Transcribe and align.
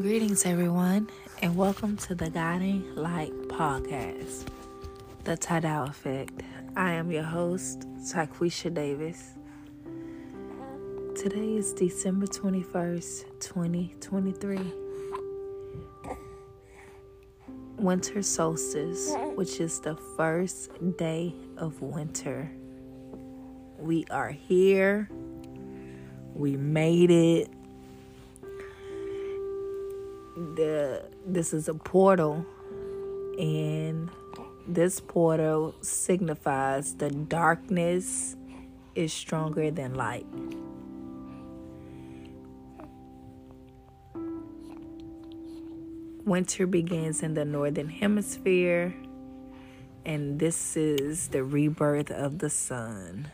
Greetings, 0.00 0.46
everyone, 0.46 1.10
and 1.42 1.54
welcome 1.54 1.98
to 1.98 2.14
the 2.14 2.30
Guiding 2.30 2.96
Light 2.96 3.34
Podcast, 3.48 4.46
The 5.24 5.36
Tidal 5.36 5.84
Effect. 5.84 6.42
I 6.74 6.92
am 6.92 7.10
your 7.10 7.24
host, 7.24 7.80
Taquisha 8.10 8.72
Davis. 8.72 9.32
Today 11.14 11.56
is 11.56 11.74
December 11.74 12.26
21st, 12.26 13.38
2023. 13.38 14.58
Winter 17.76 18.22
solstice, 18.22 19.12
which 19.34 19.60
is 19.60 19.78
the 19.80 19.96
first 20.16 20.70
day 20.96 21.34
of 21.58 21.82
winter. 21.82 22.50
We 23.76 24.06
are 24.10 24.30
here. 24.30 25.10
We 26.34 26.56
made 26.56 27.10
it 27.10 27.50
the 30.56 31.04
this 31.26 31.52
is 31.52 31.68
a 31.68 31.74
portal 31.74 32.44
and 33.38 34.10
this 34.66 35.00
portal 35.00 35.74
signifies 35.80 36.94
the 36.94 37.10
darkness 37.10 38.36
is 38.94 39.12
stronger 39.12 39.70
than 39.70 39.94
light. 39.94 40.26
Winter 46.24 46.68
begins 46.68 47.22
in 47.24 47.34
the 47.34 47.44
northern 47.44 47.88
hemisphere, 47.88 48.94
and 50.06 50.38
this 50.38 50.76
is 50.76 51.28
the 51.28 51.42
rebirth 51.42 52.12
of 52.12 52.38
the 52.38 52.48
sun. 52.48 53.28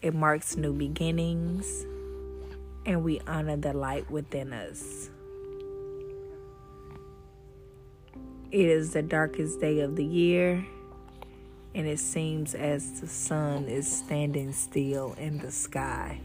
It 0.00 0.14
marks 0.14 0.56
new 0.56 0.72
beginnings, 0.72 1.84
and 2.86 3.02
we 3.02 3.20
honor 3.26 3.56
the 3.56 3.72
light 3.72 4.08
within 4.08 4.52
us. 4.52 5.10
It 8.50 8.64
is 8.66 8.94
the 8.94 9.02
darkest 9.02 9.60
day 9.60 9.80
of 9.80 9.94
the 9.94 10.04
year, 10.04 10.66
and 11.74 11.86
it 11.86 11.98
seems 11.98 12.54
as 12.54 12.98
the 12.98 13.06
sun 13.06 13.64
is 13.64 13.86
standing 13.90 14.52
still 14.52 15.14
in 15.18 15.36
the 15.36 15.52
sky. 15.52 16.18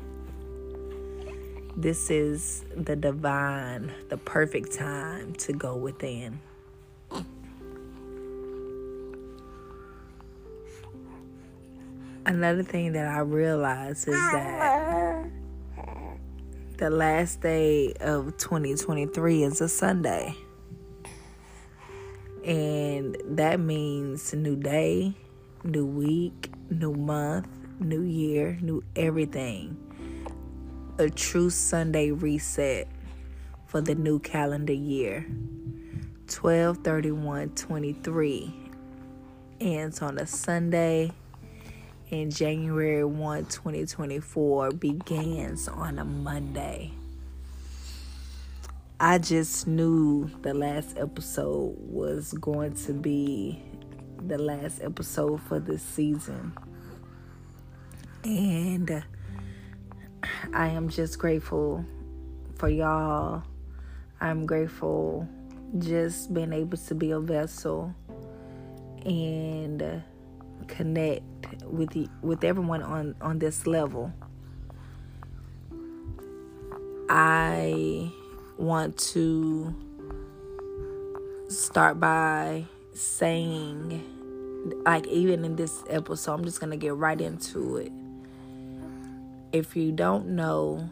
This 1.75 2.09
is 2.09 2.63
the 2.77 2.95
divine, 2.95 3.91
the 4.07 4.15
perfect 4.15 4.71
time 4.73 5.33
to 5.33 5.51
go 5.51 5.75
within. 5.75 6.39
Another 12.25 12.63
thing 12.63 12.93
that 12.93 13.09
I 13.09 13.19
realize 13.19 14.07
is 14.07 14.15
that 14.31 15.29
the 16.77 16.89
last 16.89 17.41
day 17.41 17.91
of 17.99 18.37
2023 18.37 19.43
is 19.43 19.59
a 19.59 19.67
Sunday. 19.67 20.37
And 22.45 23.17
that 23.37 23.59
means 23.59 24.33
new 24.33 24.55
day, 24.55 25.13
new 25.63 25.85
week, 25.85 26.51
new 26.69 26.93
month, 26.93 27.47
new 27.79 28.01
year, 28.01 28.57
new 28.61 28.83
everything. 28.95 29.77
A 30.97 31.09
true 31.09 31.49
Sunday 31.49 32.11
reset 32.11 32.87
for 33.67 33.81
the 33.81 33.95
new 33.95 34.19
calendar 34.19 34.73
year. 34.73 35.25
12 36.27 36.77
31 36.77 37.49
23 37.49 38.53
ends 39.61 40.01
on 40.01 40.17
a 40.17 40.27
Sunday, 40.27 41.11
and 42.11 42.33
January 42.33 43.03
1 43.03 43.45
2024 43.45 44.71
begins 44.71 45.67
on 45.67 45.99
a 45.99 46.05
Monday. 46.05 46.91
I 49.05 49.17
just 49.17 49.67
knew 49.67 50.31
the 50.43 50.53
last 50.53 50.97
episode 50.97 51.75
was 51.77 52.31
going 52.31 52.75
to 52.85 52.93
be 52.93 53.61
the 54.25 54.37
last 54.37 54.81
episode 54.81 55.41
for 55.41 55.59
this 55.59 55.81
season. 55.81 56.53
And 58.23 59.03
I 60.53 60.69
am 60.69 60.87
just 60.87 61.19
grateful 61.19 61.85
for 62.55 62.69
y'all. 62.69 63.43
I'm 64.21 64.45
grateful 64.45 65.27
just 65.79 66.33
being 66.33 66.53
able 66.53 66.77
to 66.77 66.95
be 66.95 67.11
a 67.11 67.19
vessel 67.19 67.93
and 69.05 70.01
connect 70.69 71.23
with 71.65 71.89
the, 71.89 72.07
with 72.21 72.45
everyone 72.45 72.81
on 72.81 73.15
on 73.19 73.39
this 73.39 73.67
level. 73.67 74.13
I 77.09 78.09
want 78.57 78.97
to 78.97 79.73
start 81.47 81.99
by 81.99 82.65
saying, 82.93 84.03
like, 84.85 85.07
even 85.07 85.45
in 85.45 85.55
this 85.55 85.83
episode, 85.89 86.33
I'm 86.33 86.45
just 86.45 86.59
going 86.59 86.71
to 86.71 86.77
get 86.77 86.95
right 86.95 87.19
into 87.19 87.77
it. 87.77 87.91
If 89.51 89.75
you 89.75 89.91
don't 89.91 90.29
know 90.29 90.89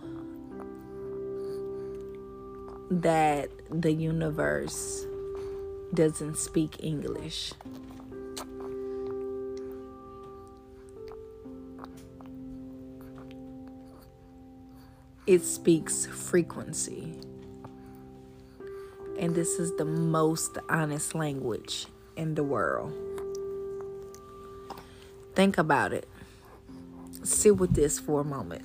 that 2.91 3.49
the 3.69 3.91
universe 3.91 5.05
doesn't 5.93 6.37
speak 6.37 6.83
English, 6.83 7.53
it 15.25 15.43
speaks 15.43 16.05
frequency 16.05 17.17
and 19.21 19.35
this 19.35 19.59
is 19.59 19.75
the 19.75 19.85
most 19.85 20.57
honest 20.67 21.13
language 21.13 21.85
in 22.17 22.33
the 22.33 22.43
world. 22.43 22.91
Think 25.35 25.59
about 25.59 25.93
it. 25.93 26.09
Sit 27.23 27.57
with 27.57 27.75
this 27.75 27.99
for 27.99 28.21
a 28.21 28.23
moment. 28.23 28.63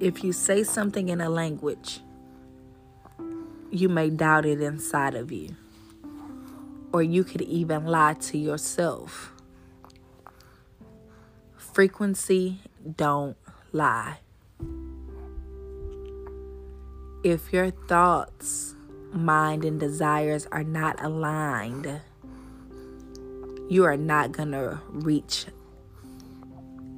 If 0.00 0.24
you 0.24 0.32
say 0.32 0.64
something 0.64 1.10
in 1.10 1.20
a 1.20 1.28
language, 1.28 2.00
you 3.70 3.90
may 3.90 4.08
doubt 4.08 4.46
it 4.46 4.62
inside 4.62 5.14
of 5.14 5.30
you, 5.30 5.54
or 6.92 7.02
you 7.02 7.24
could 7.24 7.42
even 7.42 7.84
lie 7.84 8.14
to 8.14 8.38
yourself. 8.38 9.34
Frequency 11.56 12.60
don't 12.96 13.36
lie 13.70 14.20
if 17.22 17.52
your 17.52 17.70
thoughts, 17.70 18.74
mind, 19.12 19.64
and 19.64 19.80
desires 19.80 20.46
are 20.52 20.64
not 20.64 21.02
aligned, 21.02 22.00
you 23.68 23.84
are 23.84 23.96
not 23.96 24.32
going 24.32 24.52
to 24.52 24.80
reach 24.90 25.46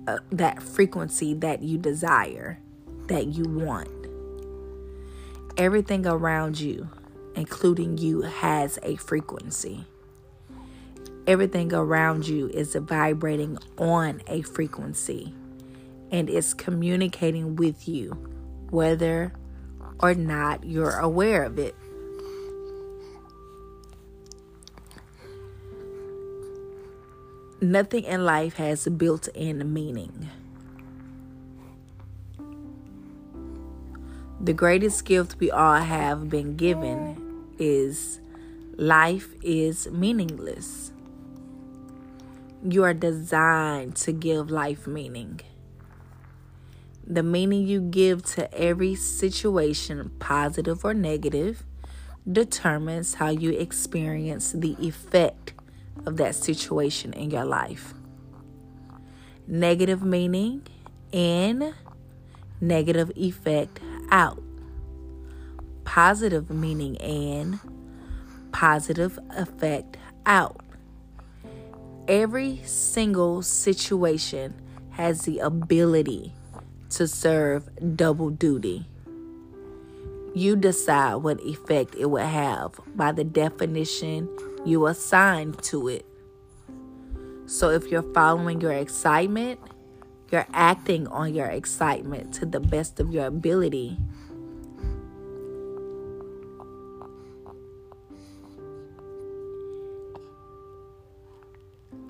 uh, 0.06 0.18
that 0.30 0.62
frequency 0.62 1.34
that 1.34 1.62
you 1.62 1.78
desire, 1.78 2.58
that 3.06 3.28
you 3.28 3.44
want. 3.44 3.88
Everything 5.56 6.06
around 6.06 6.60
you, 6.60 6.88
including 7.34 7.98
you, 7.98 8.22
has 8.22 8.78
a 8.82 8.96
frequency. 8.96 9.84
Everything 11.26 11.72
around 11.72 12.26
you 12.26 12.48
is 12.48 12.74
vibrating 12.74 13.58
on 13.78 14.22
a 14.26 14.42
frequency 14.42 15.34
and 16.10 16.28
it's 16.28 16.54
communicating 16.54 17.56
with 17.56 17.86
you, 17.88 18.10
whether 18.70 19.32
or 20.02 20.14
not 20.14 20.64
you're 20.64 20.98
aware 20.98 21.44
of 21.44 21.58
it. 21.58 21.74
Nothing 27.60 28.04
in 28.04 28.24
life 28.24 28.54
has 28.54 28.88
built 28.88 29.28
in 29.28 29.72
meaning. 29.72 30.30
The 34.42 34.54
greatest 34.54 35.04
gift 35.04 35.36
we 35.38 35.50
all 35.50 35.80
have 35.80 36.30
been 36.30 36.56
given 36.56 37.44
is 37.58 38.20
life 38.76 39.34
is 39.42 39.90
meaningless. 39.90 40.92
You 42.66 42.84
are 42.84 42.94
designed 42.94 43.96
to 43.96 44.12
give 44.12 44.50
life 44.50 44.86
meaning. 44.86 45.40
The 47.06 47.22
meaning 47.22 47.66
you 47.66 47.80
give 47.80 48.24
to 48.34 48.52
every 48.54 48.94
situation, 48.94 50.10
positive 50.18 50.84
or 50.84 50.94
negative, 50.94 51.64
determines 52.30 53.14
how 53.14 53.30
you 53.30 53.50
experience 53.50 54.52
the 54.52 54.76
effect 54.78 55.54
of 56.06 56.16
that 56.18 56.34
situation 56.34 57.12
in 57.12 57.30
your 57.30 57.44
life. 57.44 57.94
Negative 59.46 60.02
meaning 60.02 60.66
in, 61.12 61.74
negative 62.60 63.10
effect 63.16 63.80
out. 64.10 64.42
Positive 65.84 66.50
meaning 66.50 66.94
in, 66.96 67.58
positive 68.52 69.18
effect 69.30 69.96
out. 70.26 70.60
Every 72.06 72.60
single 72.64 73.42
situation 73.42 74.54
has 74.90 75.22
the 75.22 75.38
ability 75.38 76.34
to 76.90 77.08
serve 77.08 77.68
double 77.96 78.30
duty. 78.30 78.86
You 80.34 80.56
decide 80.56 81.16
what 81.16 81.40
effect 81.40 81.94
it 81.96 82.06
will 82.06 82.26
have 82.26 82.78
by 82.94 83.12
the 83.12 83.24
definition 83.24 84.28
you 84.64 84.86
assign 84.86 85.52
to 85.62 85.88
it. 85.88 86.06
So 87.46 87.70
if 87.70 87.88
you're 87.88 88.12
following 88.14 88.60
your 88.60 88.72
excitement, 88.72 89.58
you're 90.30 90.46
acting 90.52 91.08
on 91.08 91.34
your 91.34 91.48
excitement 91.48 92.32
to 92.34 92.46
the 92.46 92.60
best 92.60 93.00
of 93.00 93.12
your 93.12 93.26
ability. 93.26 93.96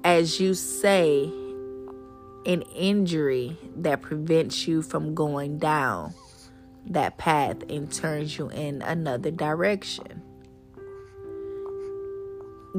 As 0.04 0.40
you 0.40 0.54
say, 0.54 1.30
an 2.46 2.62
injury 2.74 3.56
that 3.76 4.02
prevents 4.02 4.66
you 4.66 4.82
from 4.82 5.14
going 5.14 5.58
down 5.58 6.14
that 6.86 7.18
path 7.18 7.62
and 7.68 7.92
turns 7.92 8.38
you 8.38 8.48
in 8.48 8.82
another 8.82 9.30
direction. 9.30 10.22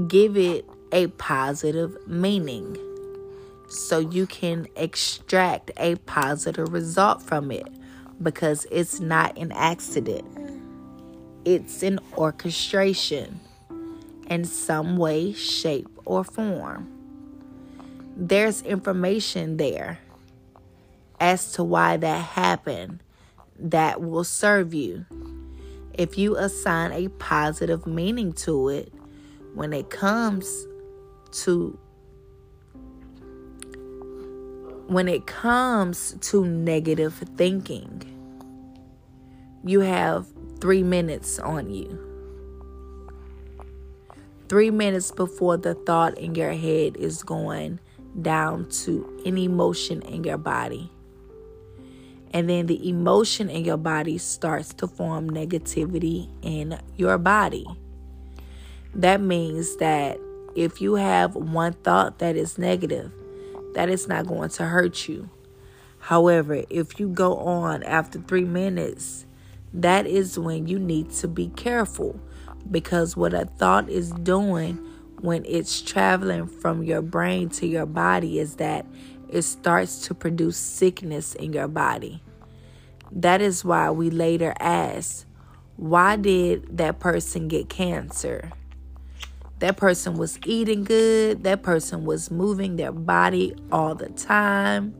Give 0.07 0.37
it 0.37 0.65
a 0.91 1.07
positive 1.07 1.95
meaning 2.07 2.77
so 3.67 3.99
you 3.99 4.25
can 4.27 4.67
extract 4.75 5.71
a 5.77 5.95
positive 5.95 6.73
result 6.73 7.21
from 7.21 7.51
it 7.51 7.67
because 8.21 8.67
it's 8.71 8.99
not 8.99 9.37
an 9.37 9.51
accident, 9.53 10.25
it's 11.45 11.81
an 11.81 11.99
orchestration 12.17 13.39
in 14.27 14.45
some 14.45 14.97
way, 14.97 15.33
shape, 15.33 15.89
or 16.05 16.23
form. 16.23 17.00
There's 18.23 18.62
information 18.62 19.57
there 19.57 19.97
as 21.19 21.53
to 21.53 21.63
why 21.63 21.97
that 21.97 22.23
happened 22.23 23.01
that 23.57 24.00
will 24.00 24.23
serve 24.23 24.75
you. 24.75 25.07
If 25.95 26.19
you 26.19 26.38
assign 26.38 26.91
a 26.91 27.07
positive 27.07 27.88
meaning 27.88 28.33
to 28.33 28.69
it, 28.69 28.94
when 29.56 29.73
it 29.73 29.89
comes 29.89 30.68
to 31.31 31.79
when 34.85 35.07
it 35.07 35.25
comes 35.25 36.15
to 36.21 36.45
negative 36.45 37.15
thinking, 37.35 38.03
you 39.63 39.79
have 39.79 40.27
three 40.59 40.83
minutes 40.83 41.39
on 41.39 41.71
you. 41.71 41.97
Three 44.47 44.69
minutes 44.69 45.09
before 45.09 45.57
the 45.57 45.74
thought 45.74 46.19
in 46.19 46.35
your 46.35 46.53
head 46.53 46.97
is 46.97 47.24
going 47.24 47.79
down 48.19 48.69
to 48.69 49.21
any 49.25 49.45
emotion 49.45 50.01
in 50.01 50.23
your 50.23 50.37
body. 50.37 50.91
And 52.33 52.49
then 52.49 52.67
the 52.67 52.89
emotion 52.89 53.49
in 53.49 53.65
your 53.65 53.77
body 53.77 54.17
starts 54.17 54.73
to 54.75 54.87
form 54.87 55.29
negativity 55.29 56.29
in 56.41 56.79
your 56.95 57.17
body. 57.17 57.65
That 58.95 59.21
means 59.21 59.77
that 59.77 60.17
if 60.55 60.81
you 60.81 60.95
have 60.95 61.35
one 61.35 61.73
thought 61.73 62.19
that 62.19 62.35
is 62.35 62.57
negative, 62.57 63.11
that 63.73 63.89
is 63.89 64.07
not 64.07 64.27
going 64.27 64.49
to 64.49 64.65
hurt 64.65 65.07
you. 65.07 65.29
However, 65.99 66.63
if 66.69 66.99
you 66.99 67.07
go 67.07 67.37
on 67.37 67.83
after 67.83 68.19
three 68.19 68.45
minutes, 68.45 69.25
that 69.73 70.05
is 70.05 70.37
when 70.37 70.67
you 70.67 70.79
need 70.79 71.11
to 71.11 71.27
be 71.27 71.49
careful 71.49 72.19
because 72.69 73.15
what 73.15 73.33
a 73.33 73.45
thought 73.45 73.89
is 73.89 74.11
doing 74.11 74.79
when 75.21 75.45
it's 75.45 75.81
traveling 75.81 76.47
from 76.47 76.83
your 76.83 77.01
brain 77.01 77.50
to 77.50 77.68
your 77.68 77.85
body 77.85 78.39
is 78.39 78.56
that 78.56 78.85
it 79.29 79.44
starts 79.44 80.07
to 80.07 80.13
produce 80.13 80.57
sickness 80.57 81.35
in 81.35 81.53
your 81.53 81.68
body. 81.68 82.21
That 83.12 83.41
is 83.41 83.63
why 83.63 83.91
we 83.91 84.09
later 84.09 84.53
ask, 84.59 85.25
why 85.77 86.15
did 86.15 86.77
that 86.77 87.00
person 87.00 87.47
get 87.47 87.69
cancer? 87.69 88.51
That 89.59 89.77
person 89.77 90.15
was 90.15 90.39
eating 90.45 90.83
good. 90.83 91.44
That 91.44 91.62
person 91.62 92.03
was 92.06 92.31
moving 92.31 92.77
their 92.77 92.91
body 92.91 93.53
all 93.71 93.94
the 93.94 94.09
time. 94.09 94.95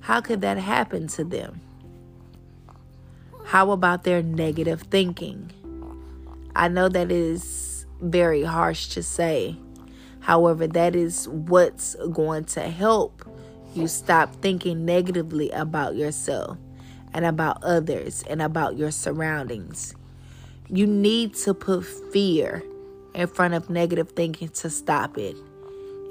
How 0.00 0.20
could 0.20 0.40
that 0.40 0.58
happen 0.58 1.06
to 1.08 1.24
them? 1.24 1.60
How 3.44 3.70
about 3.70 4.04
their 4.04 4.22
negative 4.22 4.82
thinking? 4.82 5.50
I 6.56 6.68
know 6.68 6.88
that 6.88 7.12
is 7.12 7.73
very 8.10 8.42
harsh 8.42 8.88
to 8.88 9.02
say. 9.02 9.56
However, 10.20 10.66
that 10.68 10.96
is 10.96 11.28
what's 11.28 11.96
going 12.12 12.44
to 12.46 12.62
help 12.62 13.24
you 13.74 13.88
stop 13.88 14.34
thinking 14.36 14.84
negatively 14.84 15.50
about 15.50 15.96
yourself 15.96 16.56
and 17.12 17.24
about 17.24 17.62
others 17.62 18.24
and 18.28 18.40
about 18.40 18.76
your 18.76 18.90
surroundings. 18.90 19.94
You 20.68 20.86
need 20.86 21.34
to 21.36 21.54
put 21.54 21.84
fear 22.12 22.62
in 23.14 23.26
front 23.26 23.54
of 23.54 23.70
negative 23.70 24.12
thinking 24.12 24.48
to 24.48 24.70
stop 24.70 25.18
it 25.18 25.36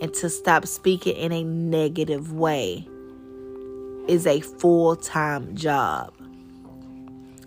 and 0.01 0.13
to 0.16 0.30
stop 0.30 0.68
speaking 0.68 1.16
in 1.16 1.31
a 1.31 1.44
negative 1.44 2.34
way 2.34 2.88
is 4.07 4.28
a 4.28 4.42
full-time 4.42 5.56
job. 5.56 6.13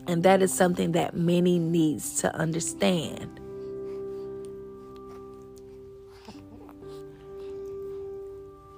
And 0.07 0.23
that 0.23 0.41
is 0.41 0.53
something 0.53 0.93
that 0.93 1.17
many 1.17 1.59
needs 1.59 2.21
to 2.21 2.35
understand. 2.35 3.41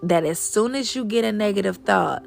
That 0.08 0.24
as 0.24 0.38
soon 0.38 0.74
as 0.74 0.96
you 0.96 1.04
get 1.04 1.24
a 1.24 1.32
negative 1.32 1.76
thought, 1.78 2.24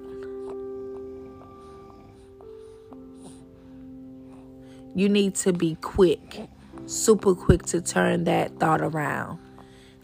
you 4.95 5.09
need 5.09 5.35
to 5.35 5.53
be 5.53 5.75
quick 5.81 6.47
super 6.91 7.33
quick 7.33 7.63
to 7.63 7.81
turn 7.81 8.25
that 8.25 8.59
thought 8.59 8.81
around. 8.81 9.39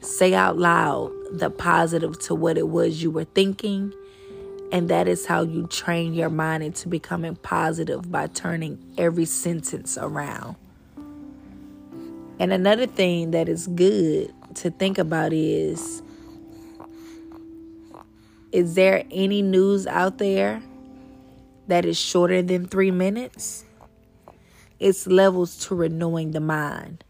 Say 0.02 0.34
out 0.34 0.58
loud 0.58 1.12
the 1.32 1.50
positive 1.50 2.18
to 2.20 2.36
what 2.36 2.58
it 2.58 2.70
was 2.70 3.02
you 3.02 3.12
were 3.12 3.26
thinking. 3.26 3.94
And 4.72 4.90
that 4.90 5.08
is 5.08 5.26
how 5.26 5.44
you 5.44 5.68
train 5.68 6.14
your 6.14 6.30
mind 6.30 6.64
into 6.64 6.88
becoming 6.88 7.36
positive 7.38 8.12
by 8.12 8.28
turning 8.28 8.80
every 8.98 9.26
sentence 9.26 9.98
around. 9.98 10.56
And 12.40 12.54
another 12.54 12.86
thing 12.86 13.32
that 13.32 13.50
is 13.50 13.68
good 13.68 14.34
to 14.56 14.70
think 14.72 14.98
about 14.98 15.34
is 15.34 16.04
is 18.52 18.76
there 18.76 19.04
any 19.12 19.42
news 19.42 19.88
out 19.88 20.18
there 20.18 20.62
that 21.68 21.86
is 21.86 21.98
shorter 22.00 22.42
than 22.42 22.66
three 22.66 22.92
minutes? 22.92 23.66
it's 24.80 25.08
levels 25.08 25.58
to 25.58 25.76
renewing 25.76 26.32
the 26.32 26.40
mind. 26.40 27.04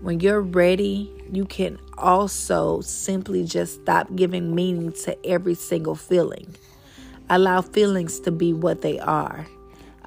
When 0.00 0.20
you're 0.20 0.40
ready, 0.40 1.12
you 1.30 1.44
can 1.44 1.78
also 1.98 2.80
simply 2.80 3.44
just 3.44 3.82
stop 3.82 4.14
giving 4.14 4.54
meaning 4.54 4.92
to 5.04 5.26
every 5.26 5.54
single 5.54 5.94
feeling. 5.94 6.54
Allow 7.28 7.62
feelings 7.62 8.20
to 8.20 8.30
be 8.30 8.52
what 8.52 8.82
they 8.82 8.98
are 9.00 9.46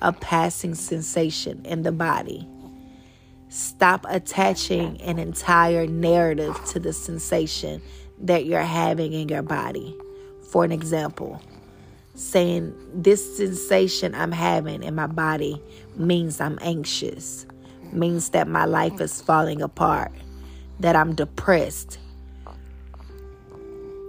a 0.02 0.14
passing 0.14 0.74
sensation 0.76 1.62
in 1.66 1.84
the 1.84 1.92
body. 1.92 2.48
Stop 3.50 4.06
attaching 4.08 5.02
an 5.02 5.20
entire 5.20 5.86
narrative 5.86 6.58
to 6.68 6.80
the 6.80 6.94
sensation 6.94 7.82
that 8.18 8.46
you're 8.46 8.62
having 8.62 9.12
in 9.12 9.28
your 9.28 9.42
body. 9.42 9.94
For 10.52 10.64
an 10.64 10.72
example, 10.72 11.42
saying 12.16 12.76
this 12.94 13.38
sensation 13.38 14.16
I'm 14.16 14.32
having 14.32 14.84
in 14.84 14.96
my 14.96 15.08
body 15.08 15.62
means 15.96 16.42
I'm 16.42 16.58
anxious, 16.62 17.46
means 17.92 18.30
that 18.30 18.48
my 18.48 18.66
life 18.66 19.00
is 19.00 19.22
falling 19.22 19.62
apart, 19.62 20.12
that 20.80 20.96
I'm 20.96 21.14
depressed, 21.16 22.00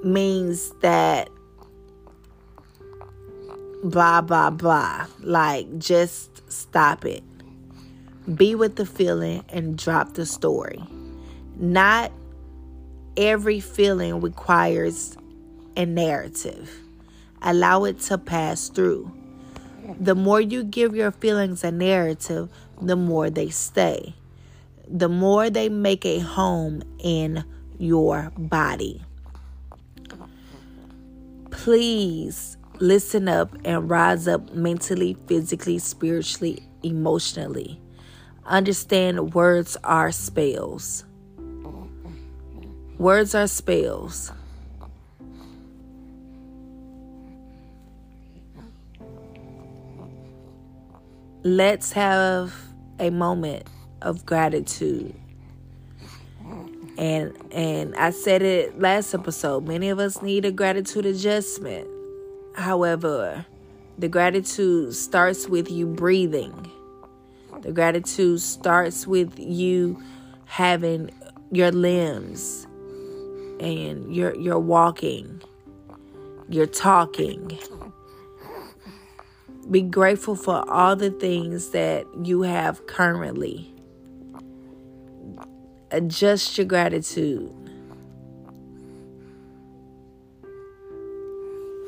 means 0.03 0.73
that 0.81 1.29
blah, 3.85 4.21
blah, 4.21 4.51
blah. 4.51 5.07
Like, 5.21 5.79
just 5.79 6.51
stop 6.51 7.05
it. 7.05 7.23
Be 8.35 8.55
with 8.55 8.77
the 8.77 8.87
feeling 8.87 9.45
and 9.49 9.77
drop 9.77 10.15
the 10.15 10.27
story. 10.27 10.83
Not 11.57 12.13
every 13.17 13.61
feeling 13.61 14.21
requires 14.21 15.17
a 15.77 15.87
narrative 15.87 16.71
allow 17.43 17.85
it 17.85 18.01
to 18.01 18.19
pass 18.19 18.69
through. 18.69 19.11
The 19.99 20.15
more 20.15 20.41
you 20.41 20.63
give 20.63 20.95
your 20.95 21.11
feelings 21.11 21.65
a 21.65 21.73
narrative, 21.73 22.49
the 22.81 22.97
more 22.97 23.31
they 23.31 23.51
stay. 23.51 24.15
The 24.87 25.09
more 25.09 25.51
they 25.51 25.69
make 25.69 26.05
a 26.05 26.19
home 26.21 26.83
in 26.99 27.45
your 27.79 28.33
body. 28.37 29.03
Please 31.51 32.57
listen 32.79 33.29
up 33.29 33.55
and 33.65 33.91
rise 33.91 34.27
up 34.29 34.53
mentally, 34.55 35.17
physically, 35.27 35.79
spiritually, 35.79 36.63
emotionally. 36.83 37.81
Understand 38.47 39.35
words 39.35 39.77
are 39.85 40.13
spells. 40.13 41.05
Words 42.99 43.35
are 43.35 43.47
spells. 43.47 44.33
Let's 51.43 51.93
have 51.93 52.55
a 52.99 53.11
moment 53.11 53.67
of 54.03 54.27
gratitude. 54.27 55.15
And 56.99 57.35
and 57.53 57.95
I 57.97 58.11
said 58.11 58.43
it 58.43 58.79
last 58.79 59.15
episode, 59.15 59.67
many 59.67 59.89
of 59.89 59.99
us 59.99 60.21
need 60.21 60.45
a 60.45 60.53
gratitude 60.53 61.07
adjustment. 61.07 61.89
However, 62.57 63.47
the 63.99 64.09
gratitude 64.09 64.95
starts 64.95 65.49
with 65.49 65.71
you 65.71 65.87
breathing. 65.87 66.71
The 67.63 67.73
gratitude 67.73 68.41
starts 68.41 69.07
with 69.07 69.39
you 69.39 70.03
having 70.47 71.11
your 71.51 71.71
limbs 71.71 72.67
and 73.61 74.15
you're 74.15 74.35
you're 74.37 74.59
walking. 74.59 75.41
You're 76.49 76.67
talking. 76.67 77.59
Be 79.71 79.83
grateful 79.83 80.35
for 80.35 80.69
all 80.69 80.97
the 80.97 81.11
things 81.11 81.71
that 81.71 82.05
you 82.25 82.43
have 82.43 82.87
currently. 82.87 83.73
Adjust 85.93 86.59
your 86.59 86.65
gratitude. 86.67 87.53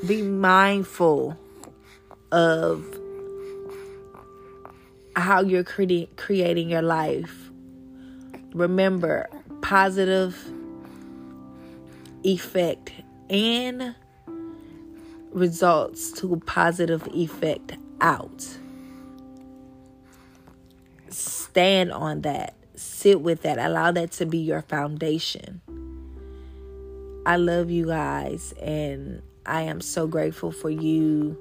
Be 0.06 0.22
mindful 0.22 1.36
of 2.30 2.84
how 5.16 5.40
you're 5.42 5.64
cre- 5.64 6.10
creating 6.16 6.68
your 6.70 6.82
life. 6.82 7.50
Remember, 8.54 9.28
positive 9.60 10.36
effect 12.24 12.92
and 13.30 13.94
results 15.32 16.12
to 16.12 16.34
a 16.34 16.36
positive 16.38 17.06
effect 17.08 17.76
out. 18.00 18.46
Stand 21.08 21.92
on 21.92 22.22
that. 22.22 22.54
Sit 22.74 23.20
with 23.20 23.42
that. 23.42 23.58
Allow 23.58 23.92
that 23.92 24.12
to 24.12 24.26
be 24.26 24.38
your 24.38 24.62
foundation. 24.62 25.60
I 27.24 27.36
love 27.36 27.70
you 27.70 27.86
guys, 27.86 28.52
and 28.60 29.22
I 29.46 29.62
am 29.62 29.80
so 29.80 30.06
grateful 30.06 30.50
for 30.50 30.70
you 30.70 31.38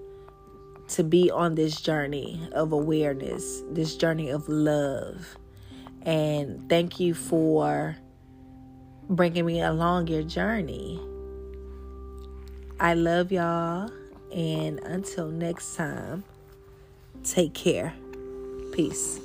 to 0.89 1.03
be 1.03 1.31
on 1.31 1.55
this 1.55 1.79
journey 1.79 2.48
of 2.51 2.71
awareness, 2.71 3.63
this 3.71 3.95
journey 3.95 4.29
of 4.29 4.48
love. 4.48 5.38
And 6.03 6.67
thank 6.69 7.00
you 7.00 7.13
for 7.13 7.95
bringing 9.10 9.45
me 9.45 9.62
along 9.62 10.07
your 10.07 10.24
journey. 10.24 11.00
I 12.81 12.95
love 12.95 13.31
y'all. 13.31 13.91
And 14.33 14.79
until 14.79 15.27
next 15.27 15.75
time, 15.75 16.23
take 17.23 17.53
care. 17.53 17.93
Peace. 18.73 19.19